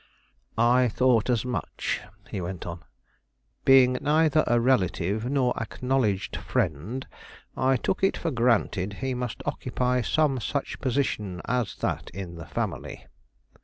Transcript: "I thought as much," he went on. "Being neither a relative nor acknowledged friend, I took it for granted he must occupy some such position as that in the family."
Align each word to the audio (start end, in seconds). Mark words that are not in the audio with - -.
"I 0.57 0.87
thought 0.87 1.29
as 1.29 1.45
much," 1.45 2.01
he 2.31 2.41
went 2.41 2.65
on. 2.65 2.81
"Being 3.65 3.99
neither 4.01 4.43
a 4.47 4.59
relative 4.59 5.25
nor 5.25 5.53
acknowledged 5.61 6.35
friend, 6.37 7.05
I 7.55 7.77
took 7.77 8.03
it 8.03 8.17
for 8.17 8.31
granted 8.31 8.93
he 8.93 9.13
must 9.13 9.43
occupy 9.45 10.01
some 10.01 10.39
such 10.39 10.79
position 10.79 11.39
as 11.45 11.75
that 11.81 12.09
in 12.15 12.33
the 12.33 12.47
family." 12.47 13.05